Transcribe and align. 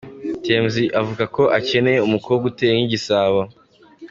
Tmc 0.43 0.75
avuga 1.01 1.23
ko 1.35 1.43
akeneye 1.57 1.99
umukobwa 2.07 2.43
uteye 2.51 2.73
nk’igisabo. 2.75 3.39